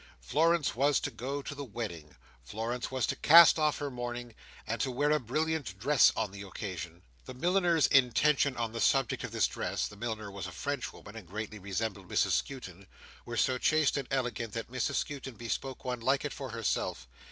[0.19, 2.15] Florence was to go to the wedding.
[2.43, 4.33] Florence was to cast off her mourning,
[4.65, 7.03] and to wear a brilliant dress on the occasion.
[7.25, 11.59] The milliner's intentions on the subject of this dress—the milliner was a Frenchwoman, and greatly
[11.59, 16.49] resembled Mrs Skewton—were so chaste and elegant, that Mrs Skewton bespoke one like it for
[16.49, 17.07] herself.